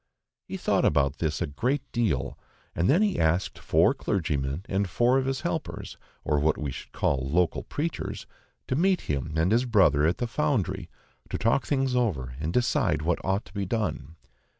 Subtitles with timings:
[0.47, 2.35] He thought about this a great deal,
[2.75, 6.91] and then he asked four clergymen and four of his helpers, or what we should
[6.91, 8.25] call local preachers,
[8.67, 10.89] to meet him and his brother at the Foundry,
[11.29, 14.15] to talk things over and decide what ought to be done.